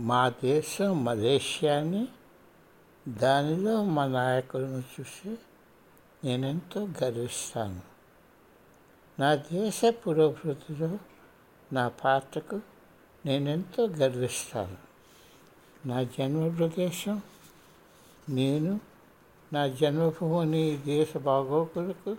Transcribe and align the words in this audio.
మా 0.00 0.28
దేశం 0.28 1.04
మలేషియాని 1.04 2.08
దానిలో 3.08 3.84
మా 3.84 4.06
నాయకులను 4.06 4.78
చూసి 4.78 5.36
నేనెంతో 6.24 6.88
గర్విస్తాను. 7.02 7.80
నా 9.20 9.34
దేశ 9.34 9.82
పురోభివృద్ధిలో 9.84 10.98
నా 11.72 11.88
పాత్రకు 11.88 12.60
నేనెంతో 13.26 13.86
గర్విస్తాను. 13.86 14.76
నా 15.88 16.02
జన్మ 16.02 16.56
ప్రదేశం 16.56 17.22
నేను 18.28 18.80
నా 19.52 19.66
జన్మభూమిని 19.66 20.76
దేశ 20.76 21.16
బాగోగులకు 21.16 22.16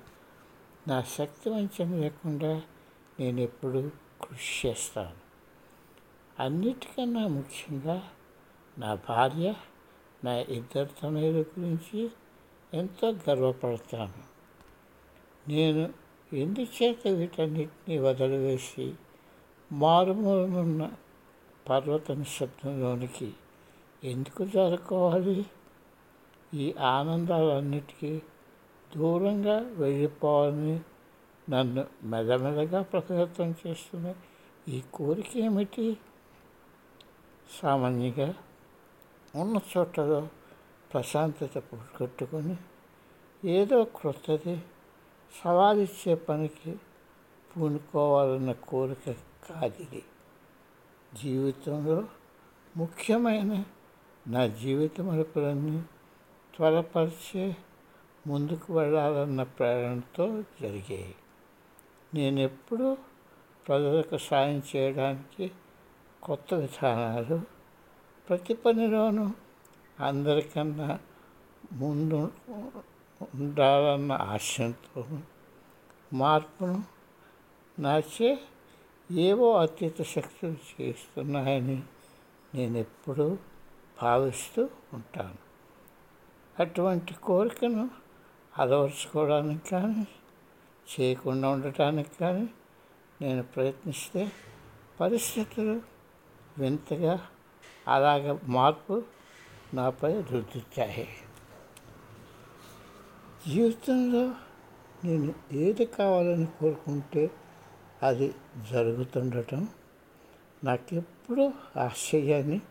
నా 0.87 1.03
శక్తి 1.03 1.49
వంచం 1.49 2.01
లేకుండా 2.01 2.61
నేను 3.19 3.39
ఎప్పుడూ 3.39 3.89
కృషి 4.23 4.67
చేస్తాను. 4.67 5.22
అన్నిటికన్నా 6.39 7.27
ముఖ్యంగా 7.27 8.09
నా 8.77 8.93
భార్య 9.09 9.53
నా 10.23 10.33
ఇద్దరు 10.37 10.89
తనయుల 11.01 11.41
గురించి 11.41 12.09
ఎంతో 12.73 13.11
గర్వపడతాను. 13.11 14.33
నేను 15.49 15.93
ఎందుచేత 16.33 17.07
వీటన్నిటిని 17.07 17.99
వదిలివేసి 17.99 18.93
మారుమూలనున్న 19.71 20.91
పర్వత 21.69 22.11
నిశ్శబ్దంలోనికి 22.11 23.33
ఎందుకు 24.03 24.45
జారుకోవాలి? 24.45 25.45
ఈ 26.53 26.73
ఆనందాలన్నిటికీ 26.73 28.21
దూరంగా 28.97 29.59
వెళ్ళిపోవాలని 29.59 30.79
నన్ను 31.49 31.85
మెల్లమెల్లగా 32.03 32.81
ప్రభావితం 32.81 33.55
చేస్తున్న 33.67 34.13
ఈ 34.69 34.83
కోరిక 34.93 35.37
ఏమిటి? 35.37 35.97
సామాన్యంగా 37.61 38.35
ఉన్న 39.35 39.59
చోటలో 39.77 40.27
ప్రశాంతత 40.93 41.57
పోగొట్టుకొని 41.57 42.57
ఏదో 43.45 43.83
క్రొత్తది 43.83 44.63
సవాలిచ్చే 45.43 46.15
పనికి 46.15 46.75
పూనుకోవాలన్న 47.57 48.51
కోరిక 48.51 49.15
కాదిది. 49.49 50.03
జీవితంలో 51.21 52.07
ముఖ్యమైన 52.77 53.63
నా 54.27 54.47
జీవిత 54.47 55.01
మలుపులన్నీ 55.01 55.83
త్వరపరిచే 56.55 57.55
ముందుకు 58.27 58.73
వెళ్ళాలన్న 58.73 59.43
ప్రేరణతో 59.43 60.43
జరిగాయి. 60.61 61.15
నేను 62.13 62.39
ఎప్పుడూ 62.39 62.97
ప్రజలకు 63.67 64.17
సాయం 64.17 64.63
చేయడానికి 64.75 65.51
కొత్త 66.23 66.53
విధానాలు 66.53 67.41
ప్రతి 68.29 68.53
పనిలోనూ 68.53 69.31
అందరికన్నా 69.99 70.99
ముందు 71.73 72.31
ఉండాలన్న 73.33 74.11
ఆశయంతో 74.11 75.05
మార్పును 76.13 76.83
నాచే 77.79 78.39
ఏవో 79.11 79.59
అతీత 79.59 80.01
శక్తులు 80.01 80.55
చేస్తున్నాయని 80.71 81.83
నేను 82.55 82.77
ఎప్పుడూ 82.77 83.37
భావిస్తూ 84.01 84.69
ఉంటాను. 84.93 85.37
అటువంటి 86.59 87.13
కోరికను 87.13 87.89
అలవర్చుకోవడానికి 88.57 89.69
కానీ 89.69 90.07
చేయకుండా 90.87 91.49
ఉండటానికి 91.49 92.17
కానీ 92.19 92.49
నేను 93.21 93.43
ప్రయత్నిస్తే 93.43 94.31
పరిస్థితులు 94.99 95.92
వింతగా 96.57 97.27
అలాగ 97.87 98.37
మార్పు 98.47 99.03
నాపై 99.73 100.21
రుద్దుతాయి 100.21 101.07
జీవితంలో 103.47 104.35
నేను 105.05 105.33
ఏది 105.51 105.85
కావాలని 105.85 106.45
కోరుకుంటే 106.45 107.31
అది 108.03 108.33
జరుగుతుండటం 108.71 109.69
నాకెప్పుడూ 110.63 111.53
ఆశ్చర్యాన్ని 111.77 112.61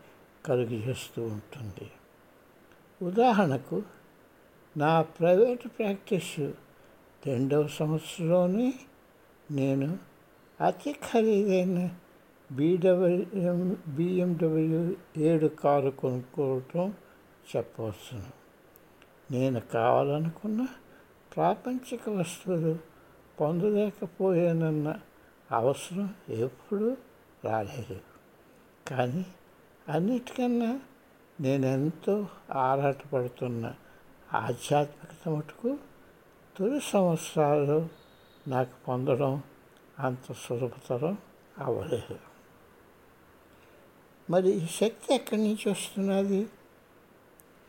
కలుగజేస్తూ 0.45 1.23
ఉంటుంది. 1.23 1.91
ఉదాహరణకు 3.01 3.83
నా 4.77 5.01
ప్రైవేట్ 5.01 5.67
ప్రాక్టీస్ 5.67 6.39
రెండవ 7.27 7.67
సంవత్సరంలోనే 7.67 8.73
నేను 9.51 9.99
అతి 10.65 10.93
ఖరీదైన 10.93 11.89
బీడబ్ల్యూ 12.53 13.75
బిఎండబ్ల్యూ 13.87 14.95
ఏడు 15.17 15.47
కారు 15.47 15.89
కొనుక్కోవటం 15.89 16.93
చెప్పవచ్చును. 17.55 18.25
నేను 19.31 19.59
కావాలనుకున్న 19.59 20.67
ప్రాపంచిక 21.35 22.09
వస్తువులు 22.09 22.77
పొందలేకపోయానన్న 23.41 24.99
అవసరం 25.51 26.15
ఎప్పుడూ 26.29 26.97
రాలేదు. 27.45 27.99
కానీ 28.87 29.25
అన్నిటికన్నా 29.89 30.79
నేను 31.41 31.65
ఎంతో 31.65 32.27
ఆరాటపడుతున్న 32.51 33.73
ఆధ్యాత్మికత 34.33 35.29
మటుకు 35.29 35.77
తొలి 36.57 36.79
సంవత్సరాలు 36.81 37.89
నాకు 38.47 38.71
పొందడం 38.87 39.43
అంత 39.99 40.33
సులభతరం 40.33 41.17
అవ్వలేదు. 41.59 42.32
మరి 44.29 44.49
ఈ 44.49 44.65
శక్తి 44.65 45.13
ఎక్కడి 45.13 45.41
నుంచి 45.41 45.71
వస్తున్నది? 45.71 46.49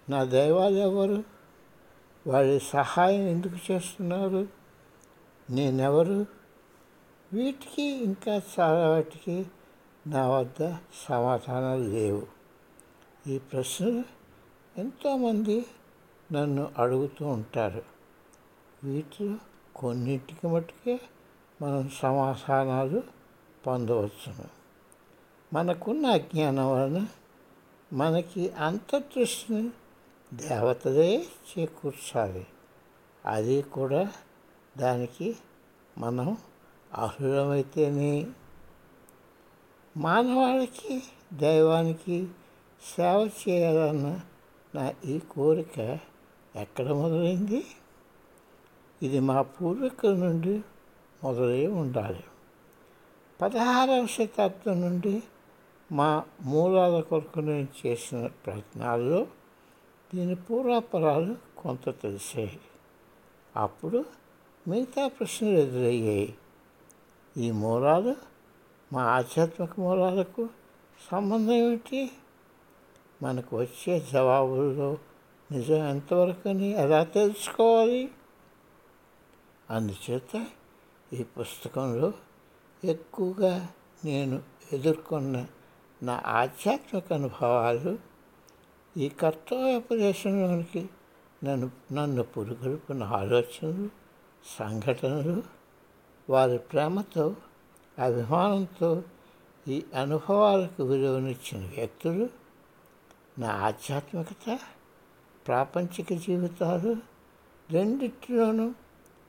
నా 0.08 0.24
దైవాలు 0.24 0.74
ఎవరు? 0.74 1.24
వారి 2.26 2.60
సహాయం 2.60 3.22
ఎందుకు 3.22 3.72
చేస్తున్నారు? 3.72 4.46
నేనెవరు? 5.50 6.26
వీటికి 7.32 7.82
ఇంకా 7.82 8.42
చాలా 8.60 8.90
వాటికి 8.90 9.46
నా 10.06 10.28
వద్ద 10.28 10.76
సమాధానాలు 11.08 11.82
లేవు. 11.82 12.26
ఈ 13.26 13.38
ప్రశ్న 13.38 14.02
ఎంతోమంది 14.78 15.66
నన్ను 16.32 16.72
అడుగుతూ 16.78 17.26
ఉంటారు. 17.26 17.82
వీటిలో 18.84 19.36
కొన్నింటికి 19.76 20.46
మట్టుకే 20.46 21.00
మనం 21.62 21.90
సమాధానాలు 21.98 23.02
పొందవచ్చును. 23.66 24.63
మనకున్న 25.54 26.06
అజ్ఞానం 26.06 26.72
వలన 26.72 27.06
మనకి 27.92 28.50
అంతర్దృష్టిని 28.50 29.70
దేవతలే 30.34 31.24
చేకూర్చాలి. 31.24 32.46
అది 33.26 33.62
కూడా 33.62 34.12
దానికి 34.78 35.36
మనం 35.98 36.36
అర్హులమైతేనే. 36.94 38.26
మానవాళికి 39.96 41.02
దైవానికి 41.32 42.28
సేవ 42.96 43.30
చేయాలన్న 43.48 44.20
నా 44.74 44.94
ఈ 45.04 45.18
కోరిక 45.18 45.98
ఎక్కడ 46.56 46.88
మొదలైంది? 46.88 47.66
ఇది 49.02 49.20
మా 49.20 49.42
పూర్వీకుల 49.42 50.14
నుండి 50.14 50.60
మొదలై 51.24 51.66
ఉండాలి. 51.66 52.24
పదహారవ 53.42 54.06
శతాబ్దం 54.06 54.80
నుండి 54.80 55.22
మా 55.94 56.24
మూలాల 56.40 57.00
కొరకు 57.00 57.40
నేను 57.40 57.68
చేసిన 57.86 58.26
ప్రయత్నాల్లో 58.26 59.26
దీని 60.14 60.34
పూర్వాపరాలు 60.34 61.36
కొంత 61.58 61.90
తెలిసాయి 61.90 62.60
అప్పుడు 63.56 64.04
మిగతా 64.68 65.08
ప్రశ్నలు 65.08 65.58
ఎదురయ్యాయి. 65.58 66.34
ఈ 67.36 67.50
మూలాలు 67.50 68.16
మా 68.92 69.02
ఆధ్యాత్మిక 69.02 69.70
మూలాలకు 69.78 70.48
సంబంధం 71.10 71.52
ఏమిటి? 71.52 72.10
మనకు 73.22 73.58
వచ్చే 73.58 74.00
జవాబుల్లో 74.12 74.98
నిజం 75.52 75.88
ఎంతవరకు 75.88 76.48
అని 76.48 76.68
ఎలా 76.68 77.04
తెలుసుకోవాలి? 77.04 78.10
అందుచేత 79.70 80.46
ఈ 81.12 81.22
పుస్తకంలో 81.22 82.12
ఎక్కువగా 82.84 83.68
నేను 84.04 84.42
ఎదుర్కొన్న 84.72 85.46
నా 86.00 86.14
ఆధ్యాత్మిక 86.32 87.06
అనుభవాలు 87.12 87.92
ఈ 88.96 89.06
కర్తవ్యోపదేశంలోనికి 89.20 90.82
నన్ను 91.42 91.66
నన్ను 91.92 92.22
పురుగొల్పిన 92.24 93.04
ఆలోచనలు 93.12 93.88
సంఘటనలు 94.44 95.36
వారి 96.28 96.58
ప్రేమతో 96.70 97.24
అభిమానంతో 97.98 98.90
ఈ 99.66 99.76
అనుభవాలకు 99.94 100.82
విలువనిచ్చిన 100.82 101.60
వ్యక్తులు 101.66 102.26
నా 103.38 103.50
ఆధ్యాత్మికత 103.60 104.46
ప్రాపంచిక 105.46 106.12
జీవితాలు 106.18 106.92
రెండింటిలోనూ 107.68 108.66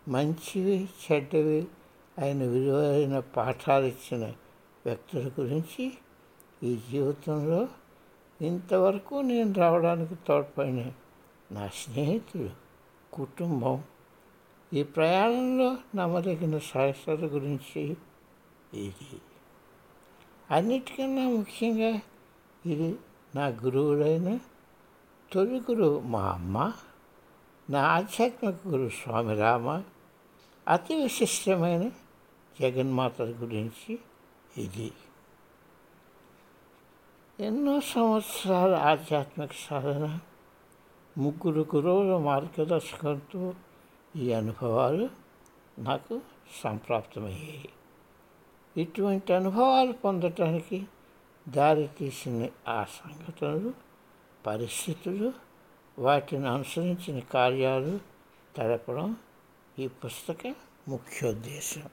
మంచివి 0.08 0.78
చెడ్డవి 1.04 1.62
అయిన 2.18 2.42
విలువైన 2.46 3.16
పాఠాలు 3.36 3.88
ఇచ్చిన 3.88 4.24
వ్యక్తుల 4.86 5.24
గురించి 5.40 5.86
ఈ 6.66 6.80
జీవితంలో 6.92 7.68
ఇంతవరకు 8.42 9.16
నేను 9.16 9.54
రావడానికి 9.54 10.16
తోడ్పడిన 10.16 10.92
నా 11.52 11.68
స్నేహితులు 11.68 12.50
కుటుంబం 13.14 13.84
ఈ 14.74 14.84
ప్రయాణంలో 14.84 15.78
నమ్మదగిన 15.96 16.58
సహచరుల 16.58 17.28
గురించి 17.28 17.98
ఇది. 18.74 19.20
అన్నిటికన్నా 20.52 21.22
ముఖ్యంగా 21.22 22.00
ఇది 22.66 22.96
నా 23.36 23.48
గురువులైన 23.48 24.40
తొలి 25.34 25.60
గురువు 25.60 26.00
మా 26.00 26.24
అమ్మ 26.30 26.74
నా 27.70 27.82
ఆధ్యాత్మిక 27.82 28.68
గురువు 28.68 28.90
స్వామి 28.90 29.36
రామ 29.40 29.82
అతి 30.68 30.96
విశిష్టమైన 31.02 31.92
జగన్మాత 32.62 33.22
గురించి 33.22 34.00
ఇది. 34.58 34.92
ఎన్నో 37.40 37.82
సంవత్సరాల 37.82 38.76
ఆధ్యాత్మిక 38.76 39.50
సాధన. 39.70 40.20
ముగ్గురు 41.18 41.66
గురువుల 41.76 42.18
మార్గదర్శకంతో 42.18 43.54
ఈ 44.16 44.34
అనుభవాలు 44.34 45.10
నాకు 45.80 46.22
సంప్రాప్తమయ్యాయి. 46.64 47.70
ఇటువంటి 48.78 49.34
అనుభవాలు 49.34 49.92
పొందటానికి 49.92 50.86
దారితీసిన 51.50 52.48
ఆ 52.68 52.84
సంఘటనలు 52.84 53.74
పరిస్థితులు 54.46 55.34
వాటిని 56.00 56.48
అనుసరించిన 56.48 57.20
కార్యాలు 57.20 58.00
తెలపడం 58.56 59.18
ఈ 59.80 59.88
పుస్తక 59.88 60.56
ముఖ్యోద్దేశం. 60.88 61.84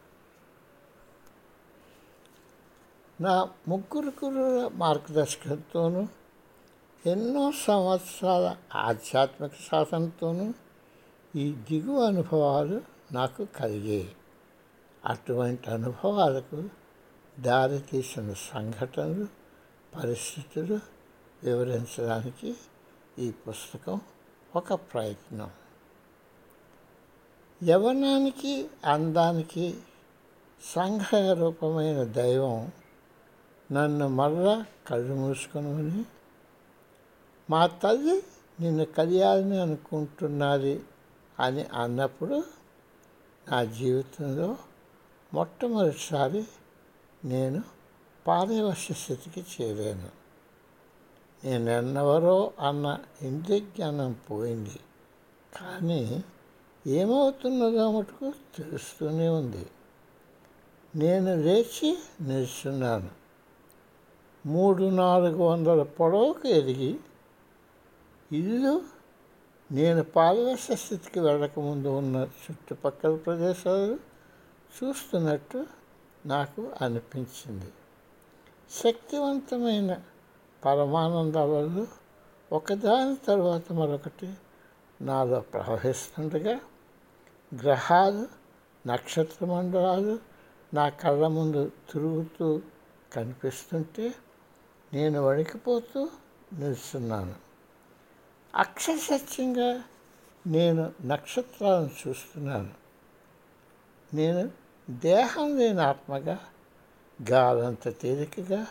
నా 3.22 3.48
ముగ్గురు 3.68 4.12
గురువుల 4.24 4.70
ఎన్నో 7.06 7.52
సంవత్సరాల 7.64 8.56
ఆధ్యాత్మిక 8.74 9.52
సాధనతోనూ 9.72 10.54
ఈ 11.36 11.52
దిగువ 11.70 12.06
అనుభవాలు 12.06 12.80
నాకు 13.12 13.44
కలిగాయి 13.44 14.16
అటువంటి 15.06 15.70
అనుభవాలకు 15.70 16.64
దారితీసిన 17.40 18.32
సంఘటనలు 18.32 19.26
పరిస్థితులు 19.96 20.78
వివరించడానికి 21.42 22.54
ఈ 23.18 23.30
పుస్తకం 23.30 24.00
ఒక 24.56 24.72
ప్రయత్నం. 24.72 25.50
యవనానికి 27.62 28.68
అందానికి 28.84 29.78
సంఘ 30.74 31.32
రూపమైన 31.32 32.02
దైవం 32.02 32.72
నన్ను 33.72 34.08
మరలా 34.08 34.66
కళ్ళు 34.86 35.14
మూసుకుని 35.14 36.04
మా 37.50 37.66
తల్లి 37.66 38.22
నిన్ను 38.60 38.84
కలియాలని 38.84 39.60
అనుకుంటున్నది 39.60 40.84
అని 41.40 41.62
అన్నప్పుడు 41.62 42.44
నా 43.50 43.64
జీవితంలో 43.64 44.56
మొట్టమొదటిసారి 45.34 46.44
నేను 47.24 47.62
పారవశ్య 48.26 48.94
స్థితికి 48.94 49.44
చేరాను. 49.62 50.08
నేనెన్నవరో 51.44 52.52
అన్న 52.60 52.98
ఇంటి 53.22 53.60
జ్ఞానం 53.60 54.16
పోయింది. 54.30 54.80
కానీ 55.56 56.24
ఏమవుతున్నదో 56.86 57.92
మటుకు 57.92 58.32
తెలుస్తూనే 58.56 59.28
ఉంది. 59.28 59.66
నేను 60.96 61.36
లేచి 61.36 61.98
నిలుస్తున్నాను. 62.20 63.21
మూడు 64.46 64.84
నాలుగు 64.84 65.44
వందల 65.44 65.82
పొడవుకు 65.82 66.48
ఎదిగి 66.48 67.00
ఇల్లు 68.32 68.82
నేను 69.72 70.04
పారదర్శ 70.04 70.72
స్థితికి 70.72 71.20
వెళ్ళకముందు 71.20 71.88
ఉన్న 71.88 72.16
చుట్టుపక్కల 72.16 73.16
ప్రదేశాలు 73.16 73.94
చూస్తున్నట్టు 74.72 75.66
నాకు 76.26 76.70
అనిపించింది. 76.80 77.70
శక్తివంతమైన 78.70 80.00
పరమానందాలలో 80.64 81.86
ఒకదాని 82.52 83.16
తర్వాత 83.16 83.72
మరొకటి 83.72 84.28
నాలో 85.02 85.40
ప్రవహిస్తుండగా 85.40 86.60
గ్రహాలు 87.54 88.26
నక్షత్ర 88.86 89.46
మండలాలు 89.46 90.18
నా 90.74 90.88
కళ్ళ 90.88 91.26
ముందు 91.26 91.70
తిరుగుతూ 91.92 92.60
కనిపిస్తుంటే 93.12 94.14
నేను 94.92 95.22
వణికిపోతూ 95.22 96.08
నిలుస్తున్నాను. 96.52 97.34
అక్షసత్యంగా 98.54 99.82
నేను 100.46 100.92
నక్షత్రాలను 101.04 102.08
చూస్తున్నాను. 102.08 102.70
నేను 104.14 104.50
దేహం 104.90 105.58
లేని 105.58 105.82
ఆత్మగా 105.82 106.38
గాలంత 107.30 108.00
తేలికగా 108.00 108.66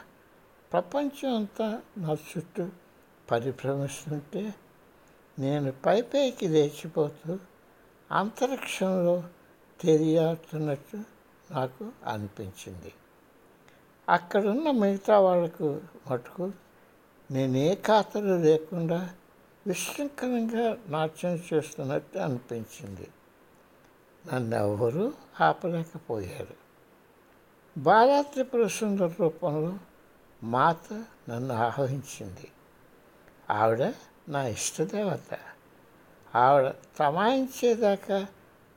ప్రపంచం 0.73 1.35
అంతా 1.35 1.81
నా 1.97 2.13
చుట్టూ 2.13 2.69
పరిభ్రమిస్తుంటే 3.31 4.55
నేను 5.39 5.71
పై 5.71 6.01
పైకి 6.01 6.47
లేచిపోతూ 6.47 7.39
అంతరిక్షంలో 8.11 9.23
తెలియాడుతున్నట్టు 9.81 10.97
నాకు 11.51 11.91
అనిపించింది. 12.07 12.93
అక్కడున్న 14.09 14.71
మిగతా 14.71 15.19
వాళ్ళకు 15.19 15.81
మటుకు 16.11 16.51
నేనే 17.31 17.75
ఖాతరు 17.75 18.35
లేకుండా 18.35 19.09
విశృంఖలంగా 19.67 20.77
నాట్యం 20.87 21.39
చేస్తున్నట్టు 21.53 22.17
అనిపించింది. 22.17 23.07
నన్ను 24.33 24.55
ఎవరూ 24.55 25.13
ఆపలేకపోయారు. 25.41 26.61
బాలాత్రి 27.77 28.31
త్రిపుర 28.31 28.67
సుందర 28.67 29.13
రూపంలో 29.19 29.77
మాత 30.43 30.93
నన్ను 31.29 31.53
ఆహ్వానించింది. 31.55 32.51
ఆవిడ 33.49 33.93
నా 34.29 34.47
ఇష్టదేవత. 34.47 35.37
ఆవిడ 36.35 36.71
తమాయించేదాకా 36.99 38.27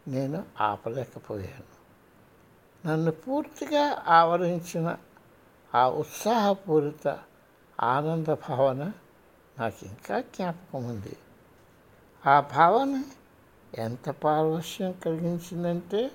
నేను 0.08 0.44
ఆపలేకపోయాను. 0.60 1.74
నన్ను 2.88 3.10
పూర్తిగా 3.10 4.02
ఆవరించిన 4.06 4.96
ఆ 5.74 5.88
ఉత్సాహపూరిత 5.88 7.18
ఆనంద 7.82 8.26
భావన 8.26 8.92
నాకు 9.58 9.86
ఇంకా 9.86 10.20
జ్ఞాపకం 10.20 10.84
ఉంది 10.84 11.16
ఆ 12.26 12.40
భావన 12.40 13.04
ఎంత 13.78 14.10
పారవశ్యం 14.10 14.92
కలిగించిందంటే 14.92 16.10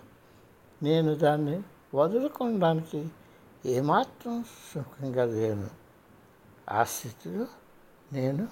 నేను 0.84 1.16
దాన్ని 1.16 1.64
వదులుకోవడానికి 1.96 3.08
ఏమాత్రం 3.66 4.44
సుఖంగా 4.44 5.26
లేను. 5.26 5.70
ఆ 6.70 6.84
స్థితిలో 6.84 7.48
నేను 8.14 8.48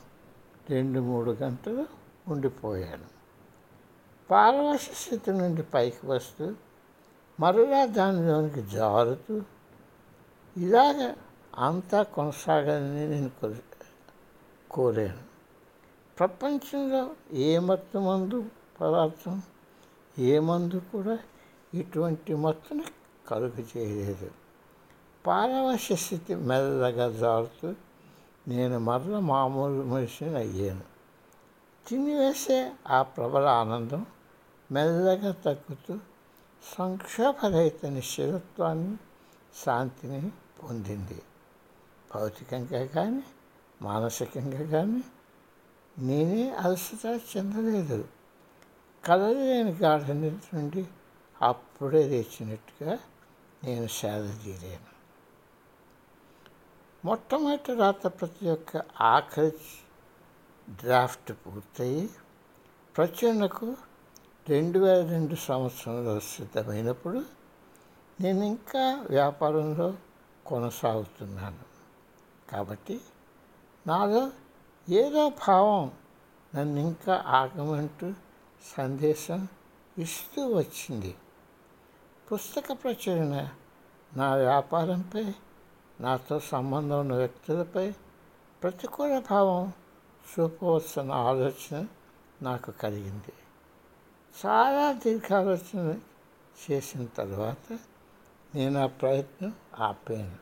రెండు 0.69 0.99
మూడు 0.99 1.31
గంటలు 1.31 1.85
ఉండిపోయాను. 2.27 3.05
పారవశ్య 4.31 4.93
స్థితి 4.93 5.31
నుండి 5.31 5.63
పైకి 5.63 6.07
వస్తూ 6.07 6.53
మరలా 7.39 7.85
దానిలోనికి 7.85 8.61
జారుతూ 8.63 9.41
ఇలాగ 10.57 11.13
అంతా 11.55 12.03
కొనసాగాలని 12.03 13.09
నేను 13.09 13.31
కోరాను. 14.71 15.23
ప్రపంచంలో 16.19 17.11
ఏ 17.31 17.59
మత్తు 17.59 17.97
మందు 17.97 18.45
పదార్థం 18.81 19.41
ఏ 20.19 20.39
మందు 20.39 20.81
కూడా 20.91 21.19
ఇటువంటి 21.73 22.35
మత్తుని 22.35 22.83
కలుగు 23.27 23.77
చేయలేదు. 23.77 24.31
పారవశ్య 25.27 25.95
స్థితి 25.95 26.35
మెల్లగా 26.35 27.11
జారుతూ 27.11 27.73
నేను 28.47 28.79
మరల 28.79 29.19
మామూలు 29.19 29.83
మనిషిని 29.83 30.35
అయ్యాను. 30.35 30.81
తినివేసే 31.87 32.71
ఆ 32.87 33.01
ప్రబల 33.01 33.45
ఆనందం 33.45 34.05
మెల్లగా 34.71 35.31
తగ్గుతూ 35.31 35.97
సంక్షోభరహిత 36.77 37.85
నిశ్చితత్వాన్ని 37.85 38.97
శాంతిని 39.65 40.31
పొందింది. 40.63 41.21
భౌతికంగా 42.15 42.85
కానీ 42.85 43.23
మానసికంగా 43.81 44.69
కానీ 44.69 45.03
నేనే 45.97 46.49
అలసట 46.49 47.21
చెందలేదు. 47.37 48.07
కలలేని 49.05 49.71
గాఢ 49.71 50.11
నుండి 50.11 50.87
అప్పుడే 51.41 52.03
తెచ్చినట్టుగా 52.09 52.99
నేను 53.63 53.87
సేద 53.87 54.43
తీరాను. 54.43 54.97
మొట్టమొదటి 57.05 57.73
రాత 57.73 58.07
ప్రతి 58.07 58.49
ఒక్క 58.49 58.81
ఆఖరి 59.01 59.51
డ్రాఫ్ట్ 60.69 61.31
పూర్తయి 61.31 62.09
ప్రచురణకు 62.97 63.75
రెండు 64.49 64.79
వేల 64.79 65.09
రెండు 65.11 65.35
సంవత్సరంలో 65.35 66.19
సిద్ధమైనప్పుడు 66.19 67.25
నేను 68.21 68.43
ఇంకా 68.43 69.05
వ్యాపారంలో 69.09 69.97
కొనసాగుతున్నాను. 70.47 71.63
కాబట్టి 72.51 73.01
నాలో 73.87 74.31
ఏదో 74.89 75.29
భావం 75.29 75.91
నన్ను 76.55 76.81
ఇంకా 76.81 77.23
ఆగమంటూ 77.27 78.13
సందేశం 78.77 79.47
ఇస్తూ 79.97 80.53
వచ్చింది. 80.53 81.15
పుస్తక 82.33 82.71
ప్రచురణ 82.83 83.49
నా 84.15 84.35
వ్యాపారంపై 84.35 85.33
నాతో 86.01 86.39
సంబంధం 86.39 86.99
ఉన్న 86.99 87.13
వ్యక్తులపై 87.13 87.93
ప్రతికూల 88.63 89.19
భావం 89.19 89.73
చూపవలసిన 90.33 91.11
ఆలోచన 91.11 91.85
నాకు 92.41 92.71
కలిగింది. 92.71 93.33
చాలా 94.45 94.91
దీర్ఘాలోచన 94.91 95.95
చేసిన 96.71 97.05
తర్వాత 97.05 97.79
నేను 98.55 98.79
ఆ 98.79 98.85
ప్రయత్నం 98.85 99.53
ఆపాను. 99.79 100.37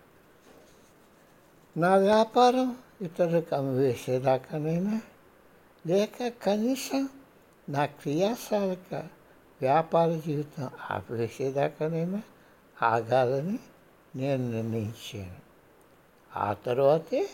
నా 1.79 1.95
వ్యాపారం 1.95 2.77
ఇతరులకు 3.01 3.55
అమ్మివేసేదాకానైనా 3.55 5.01
లేక 5.87 6.27
కనీసం 6.27 7.09
నా 7.69 7.85
క్రియాశాలక 7.85 8.95
వ్యాపార 9.61 10.19
జీవితం 10.25 10.69
ఆపివేసేదాకానైనా 10.91 12.21
ఆగాలని 12.81 13.59
నేను 14.15 14.51
నిర్ణయించాను. 14.51 15.45
ఆ 16.35 16.53
తర్వాతే 16.53 17.29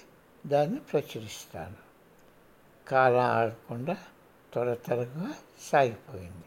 దాన్ని 0.47 0.79
ప్రచురిస్తాను. 0.79 1.91
కాలం 2.87 3.19
ఆడకుండా 3.19 3.97
త్వర 4.53 4.73
త్వరగా 4.73 5.33
సాగిపోయింది. 5.61 6.45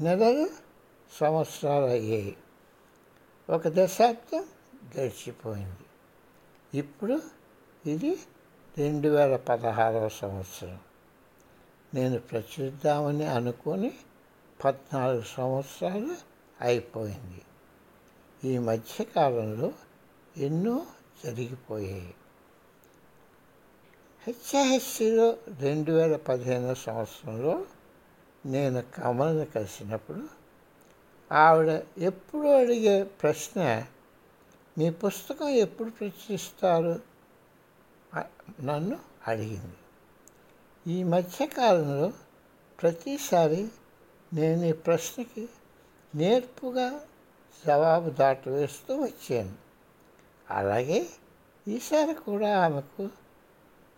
నెలలు 0.00 0.69
సంవత్సరాలు 1.12 1.84
అయ్యాయి 1.84 2.36
ఒక 3.50 3.68
దశాబ్దం 3.68 4.46
గడిచిపోయింది. 4.98 5.86
ఇప్పుడు 6.78 7.22
ఇది 7.86 8.18
రెండు 8.78 9.08
వేల 9.08 9.36
పదహారవ 9.36 10.08
సంవత్సరం. 10.08 10.78
నేను 11.94 12.18
ప్రచురిద్దామని 12.18 13.26
అనుకొని 13.26 13.92
పద్నాలుగు 14.64 15.22
సంవత్సరాలు 15.22 16.16
అయిపోయింది. 16.60 17.42
ఈ 18.44 18.58
మధ్యకాలంలో 18.58 19.72
ఎన్నో 20.36 20.86
జరిగిపోయాయి. 21.24 22.14
హెచ్ఐహెచ్సిలో 24.26 25.36
రెండు 25.60 25.92
వేల 25.92 26.16
పదిహేను 26.16 26.74
సంవత్సరంలో 26.74 27.66
నేను 28.46 28.82
కమల్ని 28.82 29.46
కలిసినప్పుడు 29.46 30.39
ఆవిడ 31.32 31.82
ఎప్పుడు 31.98 32.48
అడిగే 32.48 33.02
ప్రశ్న 33.04 33.86
మీ 34.78 34.90
పుస్తకం 34.90 35.48
ఎప్పుడు 35.48 35.90
ప్రచురిస్తారు? 35.90 37.00
నన్ను 38.60 38.98
అడిగింది. 39.28 39.76
ఈ 40.86 41.04
మధ్యకాలంలో 41.04 42.12
ప్రతిసారి 42.82 43.68
నేను 44.34 44.64
ఈ 44.64 44.72
ప్రశ్నకి 44.72 45.48
నేర్పుగా 46.14 47.00
జవాబు 47.66 48.10
దాటవేస్తూ 48.10 49.02
వచ్చాను. 49.02 49.52
అలాగే 50.50 51.06
ఈసారి 51.68 52.14
కూడా 52.14 52.64
ఆమెకు 52.64 53.08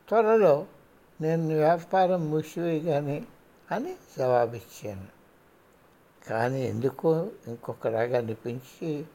త్వరలో 0.09 0.67
నేను 1.21 1.47
వ్యాపారం 1.47 2.31
మూసివేయగానే 2.31 3.25
అని 3.71 3.97
జవాబిచ్చాను. 4.19 5.22
కానీ 6.27 6.63
ఎందుకో 6.63 7.31
ఇంకొకలాగా 7.49 8.19
అనిపించి 8.19 9.07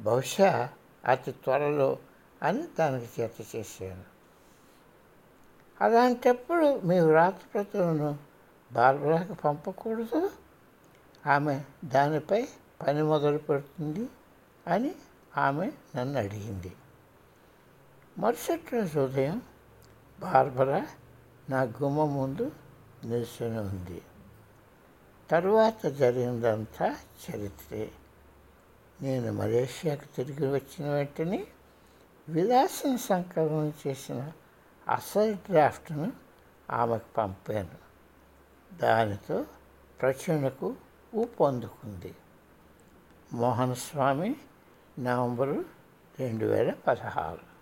బహుశా 0.00 0.70
అతి 1.04 1.32
త్వరలో 1.32 1.98
అని 2.42 2.64
దానికి 2.78 3.22
చేత 3.22 3.56
చేశాను. 3.56 4.04
అలాంటప్పుడు 5.80 6.80
మీ 6.80 7.00
వ్రాతప్రతులను 7.00 8.18
బార్బరాకు 8.72 9.34
పంపకూడదు. 9.34 10.30
ఆమె 11.26 11.62
దానిపై 11.84 12.48
పని 12.86 13.02
మొదలు 13.02 13.38
పెడుతుంది 13.38 14.08
అని 14.66 14.94
ఆమె 15.36 15.72
నన్ను 15.96 16.18
అడిగింది. 16.18 16.72
మరుసటి 18.18 18.76
రోజు 18.76 19.00
ఉదయం 19.00 19.42
బార్బరా 20.20 20.86
నా 21.50 21.62
గుమ్మ 21.62 22.04
ముందు 22.04 22.52
నిల్చుని 23.04 23.58
ఉంది. 23.58 24.02
తరువాత 25.30 25.86
జరిగిందంతా 25.86 26.96
చరిత్రే. 27.30 27.90
నేను 29.02 29.32
మలేషియాకు 29.32 30.16
తిరిగి 30.16 30.52
వచ్చిన 30.52 30.88
వెంటనే 30.88 31.46
విలాసం 32.28 32.98
సంకలనం 32.98 33.72
చేసిన 33.86 34.32
అసలు 34.88 35.32
డ్రాఫ్ట్ను 35.32 36.12
ఆమెకు 36.70 37.14
పంపాను. 37.16 37.86
దానితో 38.78 39.44
ప్రచురణకు 40.00 40.74
ఊపందుకుంది. 41.14 42.14
మోహన్ 43.32 43.74
స్వామి 43.74 44.36
నవంబరు 44.98 45.64
రెండు 46.20 46.46
వేల 46.46 46.70
పదహారు. 46.70 47.55